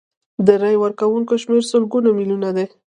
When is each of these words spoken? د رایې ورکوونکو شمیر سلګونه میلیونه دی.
د 0.45 0.47
رایې 0.61 0.79
ورکوونکو 0.83 1.33
شمیر 1.43 1.63
سلګونه 1.71 2.09
میلیونه 2.17 2.49
دی. 2.55 2.65